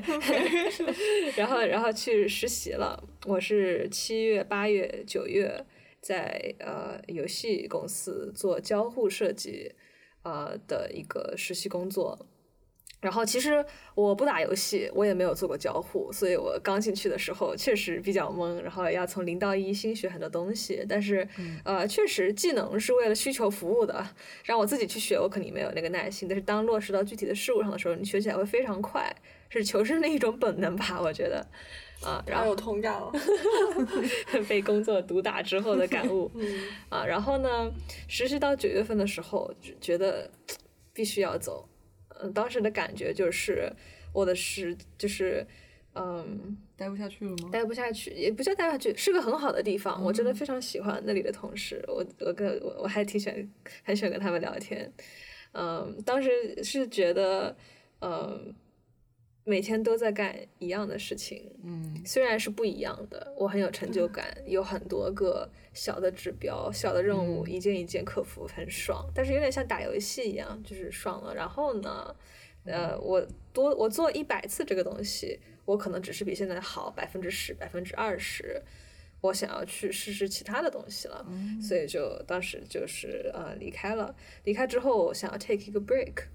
[1.36, 3.04] 然后然后去实习了。
[3.26, 5.66] 我是七月、八月、九月
[6.00, 9.74] 在呃游戏公司做交互设计。
[10.24, 12.18] 呃的一个实习工作，
[13.02, 13.64] 然后其实
[13.96, 20.86] 我不打游戏，我也没有做过交互，所以我刚进去的时候确实比较懵，然后要从零到一新学很多东西。
[20.88, 21.28] 但是
[21.66, 24.06] 呃，确实技能是为了需求服务的，
[24.46, 26.30] 让我自己去学，我肯定没有那个耐心。
[26.30, 29.14] 但是当落实到具体的事物上的时候，你学起来会非常快，
[29.50, 31.02] 是求生的一种本能吧？
[31.02, 31.46] 我觉得
[32.04, 33.12] 啊，然后有同感了，
[34.48, 36.30] 被工作毒打之后的感悟
[36.89, 37.72] 啊，然后呢，
[38.08, 40.30] 实习到九月份的时候，觉得
[40.94, 41.68] 必须要走。
[42.22, 43.72] 嗯，当时的感觉就是
[44.13, 45.46] 我的是就是
[45.96, 47.50] 嗯，待不下去了吗？
[47.52, 53.50] 待不下去，也不叫待不下去，是个很好的地方，我真的非常喜欢那里的同事，我我跟我我还挺喜欢，
[53.84, 54.92] 很喜欢跟他们聊天。
[55.54, 56.30] 嗯，当时
[56.63, 57.56] 是觉得
[58.02, 58.54] 嗯。
[59.46, 69.06] 每天都在干一样的事情，嗯，虽然是不一样的，我很有成就感，有很多个小的指标、小的任务，一件一件克服，很爽。
[69.14, 71.36] 但是有点像打游戏一样，就是爽了。
[71.36, 72.16] 然后呢，
[72.64, 78.62] 呃，我多我做一百次这个东西，我可能只是比现在好百分之十、百分之二十。
[79.20, 81.26] 我想要去试试其他的东西了，
[81.62, 84.14] 所以就当时就是呃离开了。
[84.44, 86.26] 离开之后，想要 take 一个 break。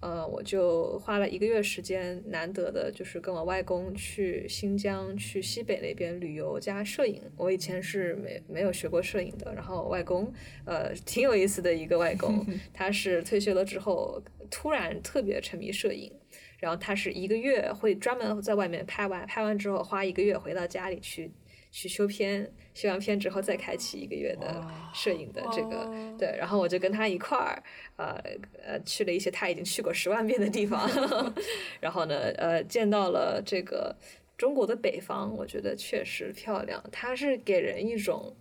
[0.00, 7.22] 呃，我就花了一个月时间，难得的就是跟我外公去新疆、去西北那边旅游加摄影。
[7.36, 10.32] 我以前是没没有学过摄影的，然后外公，
[10.64, 16.12] 呃，挺有意思的一个外公， 他是退休了之后突然特别沉迷摄影，
[16.58, 21.32] 然后他是一个月会专门在外面拍完，拍完之后花一个月回到家里去。
[21.76, 25.86] 去修片，修完片之后再开启一个月的摄影的这个，
[26.18, 27.62] 对，然后我就跟他一块儿，
[27.96, 28.18] 呃
[28.64, 30.88] 呃，去了一些他已经去过十万遍的地方，
[31.78, 33.94] 然后呢，呃，见到了这个
[34.38, 38.34] 中国的北方，我觉得确实漂亮，它是给人一种，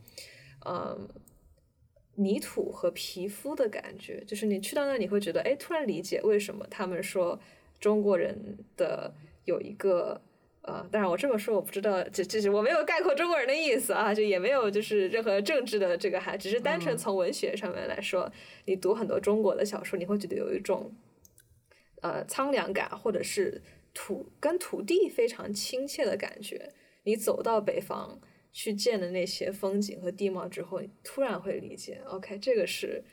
[0.66, 1.06] 嗯，
[2.16, 7.38] 泥土和皮肤的感觉，就是你去到那，你会觉得，哎，突然理解为什么他们说
[7.82, 10.22] 中国人的有一个。
[10.68, 18.32] 呃，当然我这么说我不知道，这这是我没有概括中国人的意思啊，就也没有就是任何政治的这个，还只是单纯从文学上面来说，
[18.66, 20.92] 你读很多中国的小说，你会觉得有一种
[22.02, 23.62] 呃苍凉感，或者是
[23.94, 26.74] 土跟土地非常亲切的感觉。
[27.04, 28.20] 你走到北方
[28.52, 33.04] 去见的那些风景和地貌之后，你突然会理解，OK，这个是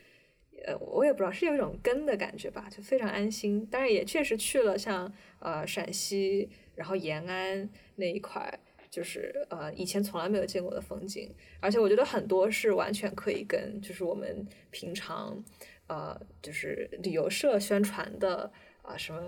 [0.65, 3.65] 呃我也不知道是有一种根的感觉吧，就非常安心。
[3.65, 6.49] 当然也确实去了像呃陕西。
[6.75, 8.51] 然后延安那一块
[8.89, 15.43] 就是呃以前从来没有见过的风景，而且我觉得很多是完全可以跟就是我们平常
[15.85, 19.21] 呃就是旅游社宣传的啊什么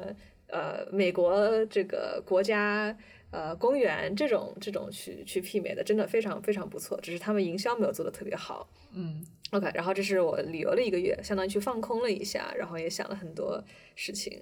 [0.47, 2.97] 呃美国这个国家
[3.35, 8.67] 呃公园这种这种去去媲美的，真的非常非常不错，只是他们营销没有做的特别好。
[8.93, 9.21] 嗯
[9.51, 13.61] ，OK，然后这是我旅游了一个月，相当于去放空了一下，然后也想了很多
[13.95, 14.41] 事情。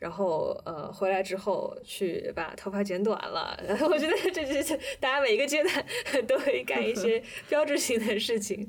[0.00, 3.56] 然后呃回来之后去把头发剪短了，
[3.88, 5.86] 我觉得这这这大家每一个阶段
[6.26, 8.68] 都会干一些 标志性的事情，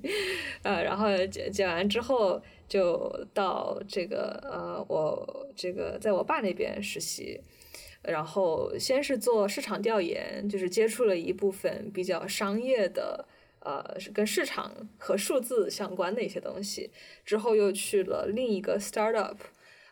[0.61, 7.41] 呃然后剪剪完之后就到这个呃我这个在我爸那边实习，
[8.03, 13.25] 然后先是做市场调研，就是接触了一部分比较商业的
[13.59, 16.91] 呃是跟市场和数字相关的一些东西，
[17.25, 19.37] 之后又去了另一个 startup。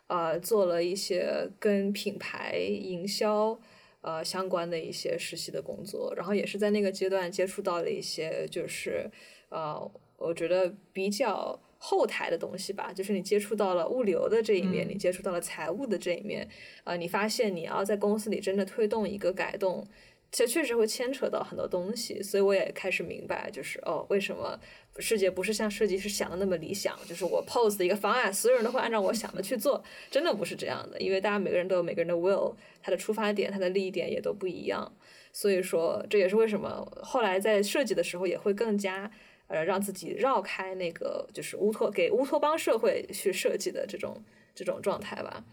[0.08, 3.58] 呃，做了一些跟品牌营销
[4.02, 9.10] 呃相关的一些实习的工作，然后也是在那个阶段接触到了一些就是
[9.48, 16.48] 呃，我觉得比较后台的东西吧，就是你接触到了物流的这一面，你接触到了财务的这一面，
[16.84, 19.84] 呃，你发现你要在公司里真的推动一个改动，
[20.30, 24.56] 这确实会牵扯到很多东西，所以我也开始明白，就是哦，为什么
[25.00, 26.96] 世界不是像设计师想的那么理想？
[27.08, 31.00] 就是我 pose 的一个方案，所有人都会按照我想的去做，真的不是这样的。
[31.00, 34.92] 因为大家每个人都有每个人的 will，他的出发点、他的利益点也都不一样。
[35.32, 39.10] 所以说，这也是为什么后来在设计的时候也会更加
[39.48, 44.22] 呃让自己绕开那个就是乌托给乌托邦社会去设计的这种
[44.54, 45.44] 这种状态吧。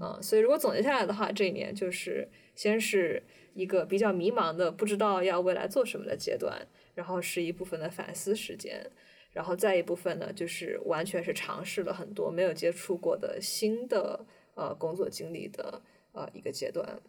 [0.00, 3.22] 嗯，所以如果总结下来的话，这一年就是先是。
[3.54, 8.88] 一个比较迷茫的，不知道要未来做什么的阶段，然后是一部分的反思时间，
[9.32, 14.24] 然后再一部分呢，就是完全是尝试了很多没有接触过的新的
[14.54, 17.00] 呃工作经历的呃一个阶段，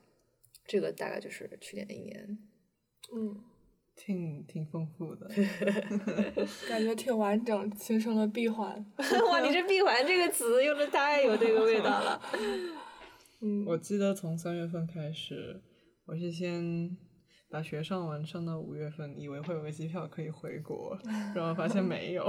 [0.65, 2.39] 这个大概就是去年的一年，
[3.13, 3.43] 嗯，
[3.99, 5.27] 挺挺丰富的，
[6.69, 8.73] 感觉挺完整，形成了闭环。
[9.29, 12.21] 哇，你这闭环这个词用的太有这个味道了。
[13.41, 15.61] 嗯，我记得从三月份开始。
[16.05, 16.97] 我是先
[17.51, 20.97] 把学上完，上到五月份，以为会有个机票可以回国，
[21.35, 22.25] 然后发现没有，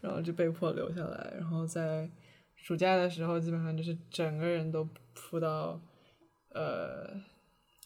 [0.00, 1.34] 然后就被迫留下来。
[1.38, 2.10] 然后在
[2.56, 5.80] 暑假的时候，基本上就是整个人都扑到
[6.54, 7.10] 呃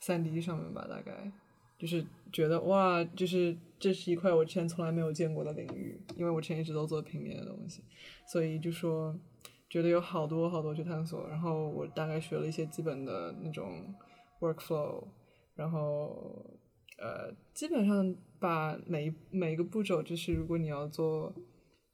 [0.01, 1.31] 三 D 上面吧，大概
[1.79, 7.83] 就是觉得哇，就是这是一块我之前从来没有见过的领域，因为我之前一直都做平面的东西，
[8.27, 9.19] 所以就说
[9.69, 11.29] 觉得有好多好多去探索。
[11.29, 13.95] 然后我大概学了一些基本的那种。
[14.41, 15.05] workflow，
[15.57, 16.47] 然后
[16.97, 21.35] 呃，基本上把每一每一个步骤，就是如果你要做，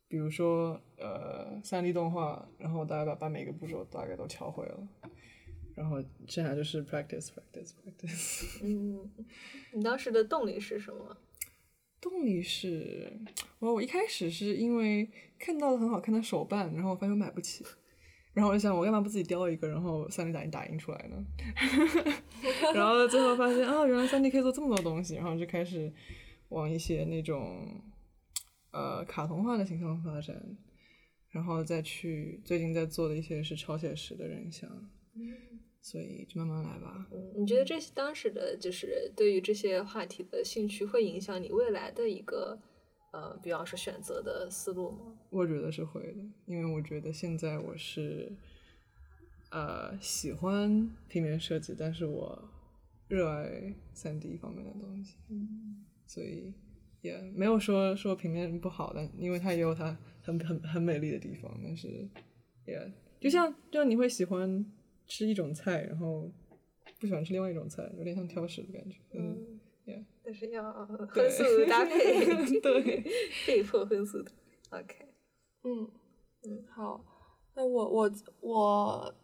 [0.09, 4.89] 比如说呃三 D 动画，然后大概把把每个步骤大概都敲会了，
[5.75, 8.61] 然后剩下就是 practice practice practice。
[8.63, 9.11] 嗯，
[9.73, 11.17] 你当时的动力是什么？
[12.01, 13.19] 动力是，
[13.59, 17.65] 我我一开始是因为看到了很好看的手办，然后我发现我买不起。
[18.35, 21.25] 然后我就想，我干嘛不自己雕一个，然后三 D 打印打印出来呢？
[22.75, 25.93] 然后最后发现啊，原来三 D 可以做这么多东西，然后就开始
[26.49, 27.81] 往一些那种
[28.73, 30.37] 呃卡通化的形象发展，
[31.31, 34.69] 然后再去最近在做的一些是超写实的人像，
[35.81, 37.07] 所以就慢慢来吧。
[37.13, 42.59] 嗯，你觉得这些当时的就是对于这些话题的兴趣会影响你未来的一个？
[43.17, 45.17] 呃，比方说选择的思路吗？
[45.31, 48.33] 我觉得是会的，因为我觉得现在我是，
[49.53, 52.51] 呃，喜欢平面设计，但是我
[53.07, 56.53] 热爱三 D 方面的东西，嗯，所以
[57.03, 62.09] 也没有说说平面不好，但因为它也有它很很很美丽的地方，但是
[62.67, 64.67] 也就像就像你会喜欢
[65.07, 66.31] 吃一种菜，然后
[67.01, 69.61] 不喜欢吃另外一种菜，有点像挑食的感觉，嗯。
[70.25, 70.73] 但是要
[71.13, 72.25] 荤素搭配，
[72.61, 73.05] 对，
[73.47, 74.33] 被迫荤素的。
[74.71, 74.95] OK，
[75.63, 75.87] 嗯
[76.45, 77.05] 嗯，好，
[77.55, 79.15] 那我我我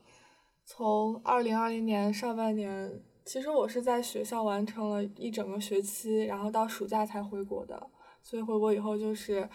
[0.67, 7.91] 从二零二零年上半年，其实我是在学校完成了一整个学期，然后到暑假才回国的，
[8.23, 9.49] 所以回国以后就是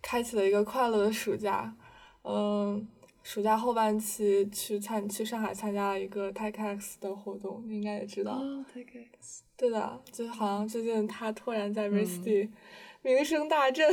[0.00, 1.76] 开启了一个快乐的暑假，
[2.22, 2.86] 嗯。
[3.22, 8.42] 暑假后半期去参去上海参加了一个 TechX 的活动，你应该也知道。
[8.74, 9.40] TechX。
[9.56, 12.50] 对的，就好像最近他突然在 RISD
[13.02, 13.88] 名声大振。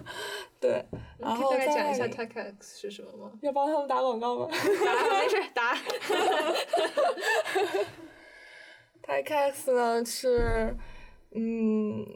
[0.58, 0.84] 对。
[1.18, 3.32] 然后大概讲一下 TechX 是什么吗？
[3.42, 4.48] 要帮他们打广告吗？
[4.50, 4.56] 打，
[5.20, 5.76] 没事打。
[9.22, 10.76] TechX 呢是，
[11.32, 12.06] 嗯。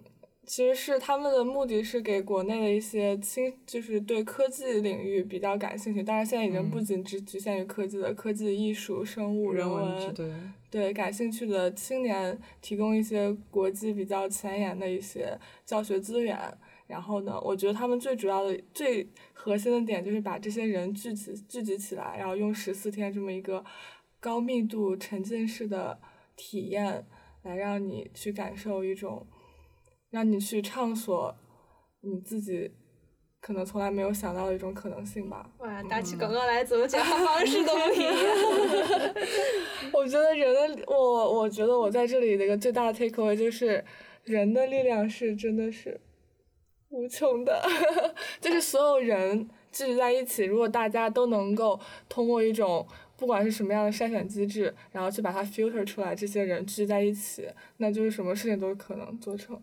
[0.47, 10.33] 其实是他们的目的是给国内的一些青，就是对科技领域比较感兴趣，但是现在已经不仅只局限于科技了，科技、艺术、生物、人文，对，
[10.71, 16.39] 对感兴趣的青年提供一些国际比较前沿的一些教学资源。
[16.87, 23.65] 然后呢，我觉得他们最主要的、最核心的点就是把这些人聚集聚集起来，然后用十四天这么一个
[24.21, 25.99] 高密度沉浸式的
[26.37, 27.05] 体验，
[27.43, 29.27] 来让你去感受一种。
[30.17, 31.37] 让你去畅所
[32.01, 32.73] 你自己
[33.39, 35.47] 可能从来没有想到的一种可能性吧。
[35.59, 38.15] 哇，打起广告来怎么讲话方式都不一样。
[39.93, 43.85] 我觉得人的我，我觉得我在这里的一个最大的 take away 就是
[44.25, 46.01] 人的力量是真的是
[46.89, 47.63] 无穷的，
[48.41, 52.87] 就是所有人聚集在一起，如果大家都能够通过一种
[53.19, 57.47] 不管是什么样的筛选机制，然后去把它 filter 出来，这些人聚集在一起，
[57.77, 59.61] 那就是什么事情都可能做成。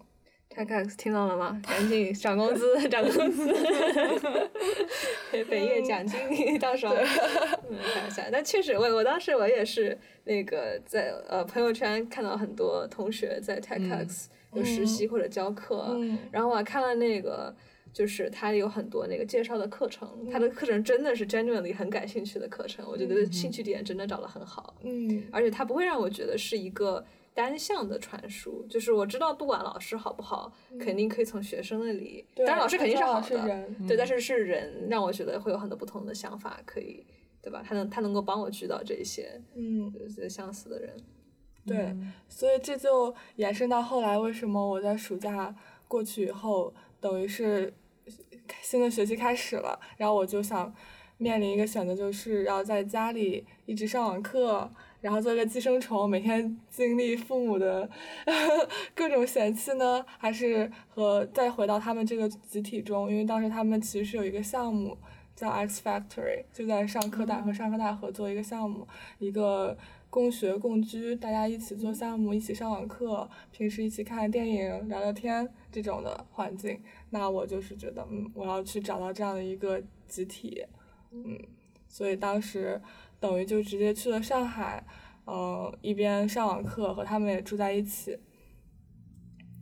[0.56, 1.60] 泰克斯听到了吗？
[1.68, 3.51] 赶紧涨工资，涨工资！
[5.49, 6.89] 本月奖金到手。
[6.89, 15.97] 开玩笑，但确实，我我当时我也是那个在呃朋友圈看到很多同学在 TechX 有实习或者教课，
[16.32, 17.56] 然后我还看了那个，
[17.91, 24.76] 就是他有很多那个介绍的课程，他的课程真的是 genuinely 很感兴趣的课程，我觉得兴趣点真的找得很好。
[24.84, 25.24] 嗯。
[25.32, 27.04] 而且他不会让我觉得是一个。
[27.34, 37.06] 单向的传输，就是我知道不管老师好不好，肯定可以从学生那里，当然老师肯定是好的，对，但是是人让我觉得会有很多不同的想法，可以，
[37.42, 37.64] 对吧？
[37.66, 39.92] 他能他能够帮我聚到这些，嗯，
[40.30, 40.96] 相似的人，
[41.66, 41.96] 对，
[42.30, 45.56] 所以这就延伸到后来为什么我在暑假
[45.88, 47.74] 过去以后，等于是
[48.62, 50.74] 新的学期开始了，然后我就想。
[51.20, 54.70] 面临一个选择，就是要在家里一直上网课，
[55.04, 57.89] 然后做一个寄生虫，每天经历父母的
[58.95, 63.12] 各种嫌弃呢，还是和再回到他们这个集体中？
[63.12, 64.97] 因为当时他们其实是有一个项目
[65.36, 68.88] 叫 X Factory，就在上科大和上科大合作一个项目，
[69.20, 69.78] 一个
[70.10, 76.80] 共学共居，大家一起做项目，一起上网课，平时一起看电影、聊聊天这种的环境。
[77.10, 80.66] 那我就是觉得，嗯，我要去找到这样的一个集体。
[81.12, 81.38] 嗯，
[81.89, 82.82] 所以当时
[83.24, 84.84] 等于就直接去了上海，
[85.26, 88.20] 嗯，一边上网课和他们也住在一起。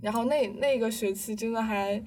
[0.02, 2.04] 然后那那个学期真的还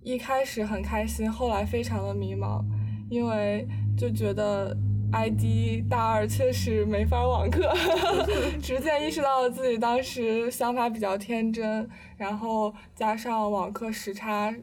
[0.00, 2.64] 一开始很开心，后来非常的迷茫，
[3.10, 3.66] 因为
[3.96, 4.76] 就觉得
[5.10, 7.74] ID 大二确实没法网课，
[8.62, 14.54] 逐渐意识到了自己当时想法比较天真，然后加上网课时差。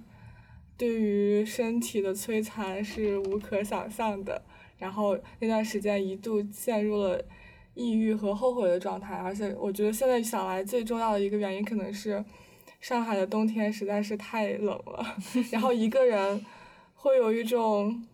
[0.77, 4.43] 对于身体的摧残是无可想象的，
[4.77, 7.23] 然后那段时间一度陷入了
[7.73, 12.23] 抑郁和后悔的状态，而且我觉得现在想来最重要的一个原因可能是
[12.79, 15.17] 上海的冬天实在是太冷了，
[15.51, 16.45] 然后一个人
[16.93, 18.05] 会有一种，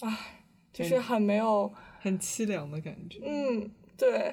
[0.00, 0.18] 啊，
[0.72, 3.20] 就是很没有很凄凉的感觉。
[3.24, 4.32] 嗯，对，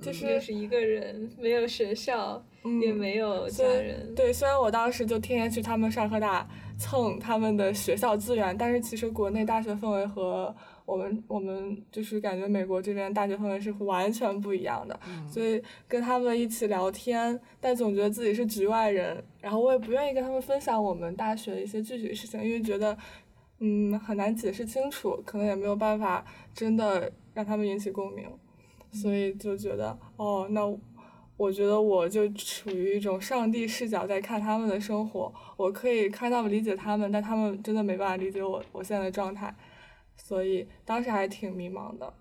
[0.00, 2.44] 就是是一个人，没有学校。
[2.82, 4.14] 也没有家人。
[4.14, 6.46] 对，虽然我当时就天天去他们上科大
[6.80, 10.52] 蹭他们的学校资源，但是其实国内大学氛围和
[10.86, 14.98] 我们我们就是感觉美国这边大学氛围是完全不一样的。
[15.28, 19.22] 所以跟他们一起聊天，但总觉得自己是局外人。
[19.40, 22.96] 然后我也不愿意跟他们分享我们大学的一些具体的事情，因为觉得
[23.58, 26.24] 嗯很难解释清楚，可能也没有办法
[26.54, 28.26] 真的让他们引起共鸣。
[28.90, 30.60] 所以就觉得哦那。
[31.40, 39.54] 我觉得我就处于一种上帝视角在看他们的生活，我可以看到理解他们，但他们真的没办法理解我我现在的状态，
[40.18, 42.12] 所以当时还挺迷茫的，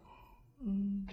[0.62, 1.06] 嗯，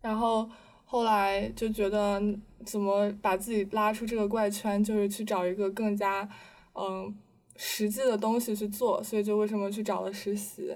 [0.00, 0.48] 然后
[0.86, 2.22] 后来就觉得
[2.64, 6.26] 怎么把自己拉出这个怪圈，就是去找一个更加
[6.72, 7.14] 嗯
[7.56, 10.74] 实际的东西去做，所以就为什么去找了实习，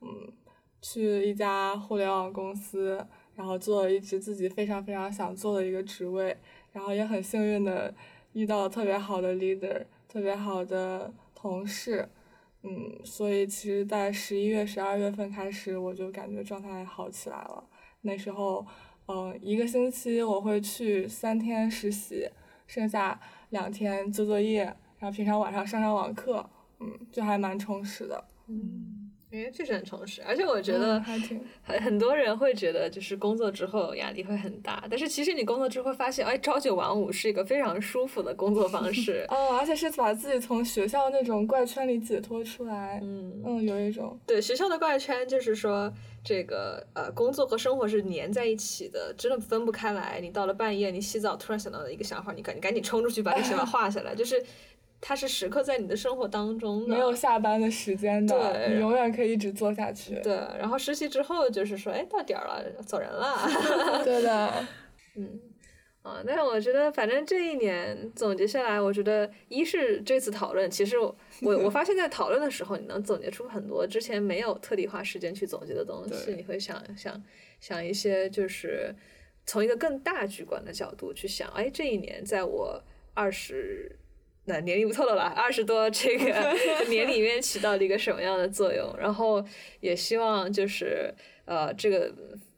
[0.00, 0.32] 嗯，
[0.80, 3.06] 去一家互联网公司。
[3.34, 6.36] 然后做了一直自己非常非常想做的一个职位，
[6.72, 7.92] 然后也很幸运的
[8.32, 12.08] 遇到了特别好的 leader，特别好的同事，
[12.62, 17.64] 嗯，所以其实，在十一月、十二月份开始，我就感觉状态好起来了。
[18.02, 18.66] 那时候，
[19.08, 22.28] 嗯，一个星期我会去三天实习，
[22.66, 23.18] 剩下
[23.50, 24.64] 两天做作业，
[24.98, 26.48] 然后平常晚上上上网课，
[26.80, 29.01] 嗯，就还蛮充实的，嗯。
[29.32, 39.24] 因为确实很充实，而且我觉得很很多人会觉得就是工作之后压力会很大，但是其实你工作之后发现，哎，朝九晚五是一个非常舒服的工作方式。
[39.32, 43.00] 哦，而且是把自己从学校那种怪圈里解脱出来。
[43.02, 45.90] 嗯嗯，有一种对学校的怪圈，就是说
[46.22, 50.18] 这个呃工作和生活是粘在一起的，真的分不开来。
[50.20, 54.44] 你到了半夜，你洗澡突然想到了一个想法，你赶你赶紧冲出去把这想法画下来，就是。
[55.04, 60.14] 它是时刻在你的生活当中的，没有下班的时间的，你永远可以一直做下去。
[60.22, 63.36] 对，然后实习之后就是说，哎，到点儿了，走人了。
[64.06, 64.64] 对的，
[65.18, 65.40] 嗯，
[66.02, 77.20] 啊，但是我觉得，反正这一年总结下来，我觉得一是这次讨论，其实我 我发现在讨论的时候，你能总结出很多之前没有特地花时间去总结的东西，你会想想
[77.58, 78.94] 想一些，就是
[79.46, 82.80] 从一个更大局观的角度去想，哎，这一年在我
[83.14, 83.98] 二十。
[84.44, 86.52] 那年龄不透露了，二十多这个
[86.90, 88.92] 年里面起到了一个什么样的作用？
[88.98, 89.44] 然后
[89.80, 91.14] 也希望就是
[91.44, 92.12] 呃这个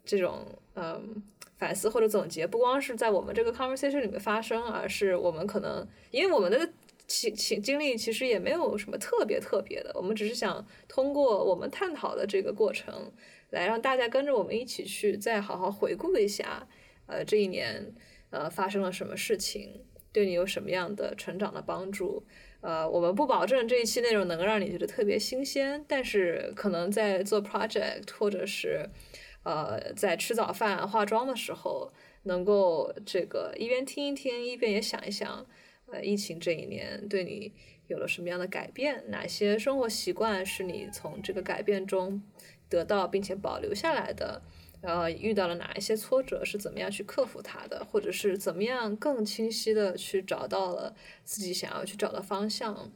[0.05, 1.22] 这种嗯
[1.59, 6.68] 反思或者总结，不光是在我们这个 conversation 里面发生，而是我们可能因为我们的
[7.07, 13.12] 情情经历其实也没有什么特别特别的，我们只是想通过我们探讨的这个过程，
[13.51, 16.66] 来让大家跟着我们一起去再好好回顾一下，
[17.07, 17.95] 呃这一年
[18.30, 19.85] 呃发生了什么事情。
[20.15, 22.25] 对你有什么样的成长的帮助？
[22.61, 28.89] 呃，我们不保证这一期内容能够让你觉得特别新鲜，但是可能在做 project 或者是
[29.43, 31.93] 呃在吃早饭、化妆的时候，
[32.23, 35.45] 能够这个一边听一听，一边也想一想，
[35.93, 37.53] 呃，疫情这一年对你
[37.89, 39.05] 有了什么样的改变？
[39.09, 42.23] 哪些生活习惯是你从这个改变中
[42.71, 44.41] 得到并且保留下来的？
[44.87, 52.93] 呃，遇到了哪一些挫折，是怎么样去克服它的，或者是怎么样更清晰的去找到了自己想要去找的方向，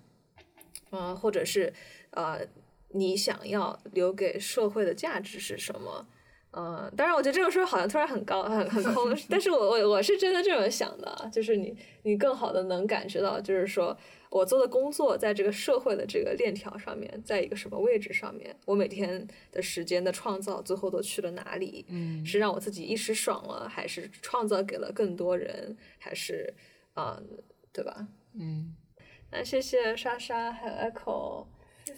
[0.91, 1.73] 嗯，或者是
[2.11, 2.47] 呃，
[2.91, 6.07] 你想要留给社会的价值是什么？
[6.53, 13.97] 嗯，当然，我觉得这个说好像突然很高，很很空， 但是我我我是真的这么想的，就是你你更好的能感觉到，就是说。
[14.31, 18.55] 我做的工作在这个社会的这个链条上面，在一个什么位置上面？
[18.67, 21.87] 我每天的时间的创造最后都去了哪里？
[21.89, 25.75] 嗯，是让我自己一时爽了，还是创造给了更多人？
[25.99, 26.53] 还是
[26.93, 27.19] 啊，
[27.73, 28.07] 对吧？
[28.35, 28.77] 嗯，
[29.31, 31.47] 那谢谢莎莎还有 Echo，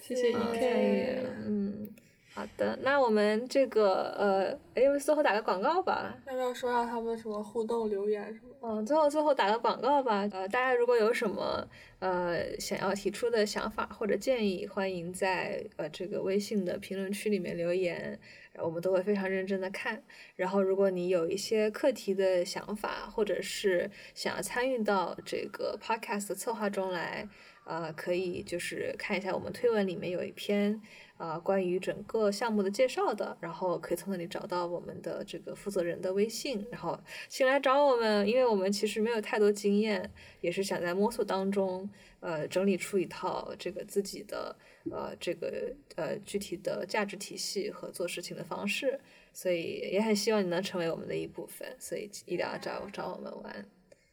[0.01, 1.89] 谢谢 EK，嗯。
[2.33, 6.17] 好的，那我们这个呃，哎，最后打个广告吧。
[6.29, 8.51] 要不要说下他们什么互动留言什么？
[8.63, 10.29] 嗯，最后最后打个广告吧。
[10.33, 11.67] 呃，大家如果有什么
[11.99, 18.19] 呃想要提出的想法或者建议，欢迎在呃这个微信的评论区里面留言，
[18.63, 20.01] 我们都会非常认真的看。
[20.37, 27.29] 然后，如果你有一些课题的想法，或者是想要参与到这个 podcast 策划中来，
[27.65, 30.81] 呃，可以就是看一下我们推文里面有一篇。
[31.21, 36.99] 啊，关于整个项目的介绍的，然后可以从那里找到我们的这个负责人的微信，然后
[37.29, 40.11] 请来找我们，因为我们其实没有太多经验，
[40.41, 41.87] 也是想在摸索当中，
[42.21, 44.57] 呃，整理出一套这个自己的
[44.91, 48.99] 呃这个呃具体的价值体系和做事情的方式，
[49.35, 53.67] 所以也很希望你能成为我们的一部分，所以一定要找找我们玩，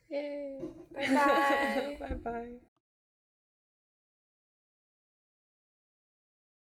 [0.10, 0.60] 耶，
[0.94, 2.77] 拜拜， 拜拜。